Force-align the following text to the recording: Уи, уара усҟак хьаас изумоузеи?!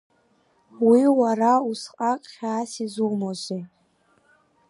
Уи, 0.87 1.01
уара 1.19 1.53
усҟак 1.69 2.21
хьаас 2.33 2.71
изумоузеи?! 2.85 3.63